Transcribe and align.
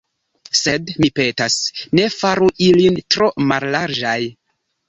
Sed, 0.59 0.87
mi 1.03 1.09
petas, 1.19 1.57
ne 1.99 2.07
faru 2.15 2.49
ilin 2.69 3.01
tro 3.17 3.29
mallarĝaj. 3.53 4.21